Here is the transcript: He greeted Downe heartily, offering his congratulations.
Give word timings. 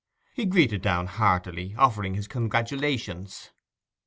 He 0.33 0.45
greeted 0.47 0.81
Downe 0.81 1.05
heartily, 1.05 1.75
offering 1.77 2.15
his 2.15 2.27
congratulations. 2.27 3.51